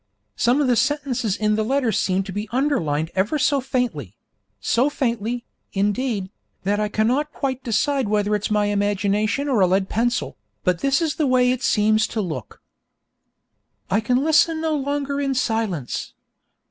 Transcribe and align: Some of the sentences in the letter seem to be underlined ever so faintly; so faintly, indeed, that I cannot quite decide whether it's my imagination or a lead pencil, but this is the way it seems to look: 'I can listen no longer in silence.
Some 0.35 0.59
of 0.59 0.65
the 0.67 0.75
sentences 0.75 1.35
in 1.37 1.53
the 1.53 1.63
letter 1.63 1.91
seem 1.91 2.23
to 2.23 2.31
be 2.31 2.49
underlined 2.51 3.11
ever 3.13 3.37
so 3.37 3.61
faintly; 3.61 4.15
so 4.59 4.89
faintly, 4.89 5.45
indeed, 5.73 6.31
that 6.63 6.79
I 6.79 6.87
cannot 6.89 7.31
quite 7.31 7.63
decide 7.63 8.07
whether 8.09 8.33
it's 8.33 8.49
my 8.49 8.65
imagination 8.65 9.47
or 9.47 9.59
a 9.61 9.67
lead 9.67 9.89
pencil, 9.89 10.37
but 10.63 10.79
this 10.79 11.03
is 11.03 11.17
the 11.17 11.27
way 11.27 11.51
it 11.51 11.61
seems 11.61 12.07
to 12.07 12.19
look: 12.19 12.63
'I 13.91 13.99
can 13.99 14.23
listen 14.23 14.59
no 14.59 14.73
longer 14.75 15.21
in 15.21 15.35
silence. 15.35 16.13